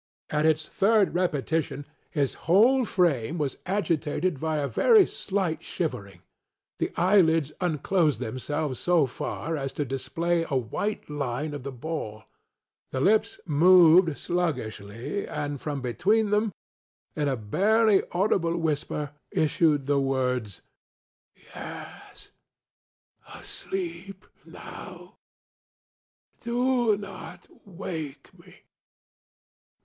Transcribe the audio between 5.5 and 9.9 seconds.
shivering; the eyelids unclosed themselves so far as to